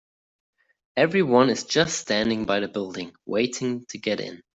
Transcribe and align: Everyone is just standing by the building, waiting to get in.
Everyone 0.97 1.51
is 1.51 1.63
just 1.65 1.95
standing 1.99 2.45
by 2.45 2.59
the 2.59 2.67
building, 2.67 3.11
waiting 3.27 3.85
to 3.89 3.99
get 3.99 4.19
in. 4.19 4.41